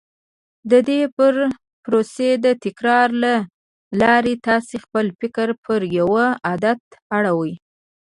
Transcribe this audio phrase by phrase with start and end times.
[0.71, 1.01] د دې
[1.85, 3.33] پروسې د تکرار له
[4.01, 6.81] لارې تاسې خپل فکر پر يوه عادت
[7.17, 7.53] اړوئ.